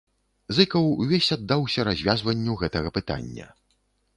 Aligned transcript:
Зыкаў 0.59 0.87
увесь 1.03 1.27
аддаўся 1.35 1.85
развязванню 1.91 2.59
гэтага 2.63 2.89
пытання. 2.97 3.47